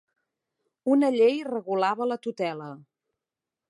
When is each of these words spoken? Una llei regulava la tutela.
Una 0.95 1.11
llei 1.17 1.39
regulava 1.51 2.11
la 2.13 2.21
tutela. 2.27 2.75